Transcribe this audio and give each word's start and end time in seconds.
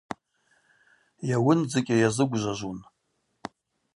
Йауындзыкӏьа 1.29 1.95
йазыгвжважвун. 2.01 2.79